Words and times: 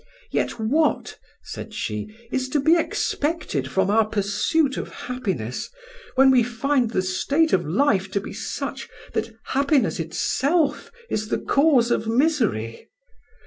"Yet 0.31 0.53
what," 0.57 1.19
said 1.43 1.75
she, 1.75 2.09
"is 2.31 2.49
to 2.49 2.59
be 2.59 2.75
expected 2.75 3.69
from 3.69 3.91
our 3.91 4.03
pursuit 4.05 4.75
of 4.75 4.89
happiness, 4.89 5.69
when 6.15 6.31
we 6.31 6.41
find 6.41 6.89
the 6.89 7.03
state 7.03 7.53
of 7.53 7.67
life 7.67 8.09
to 8.13 8.19
be 8.19 8.33
such 8.33 8.89
that 9.13 9.29
happiness 9.43 9.99
itself 9.99 10.91
is 11.07 11.27
the 11.27 11.37
cause 11.37 11.91
of 11.91 12.07
misery? 12.07 12.89